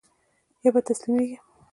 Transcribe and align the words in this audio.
يا 0.63 0.69
به 0.73 0.81
تسليمېږي. 0.87 1.37